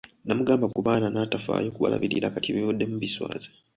Nnamugamba 0.23 0.65
ku 0.73 0.79
baana 0.85 1.07
n'atafaayo 1.11 1.69
kubalabirira 1.75 2.33
kati 2.33 2.47
ebivuddemu 2.49 2.95
biswaza. 3.03 3.49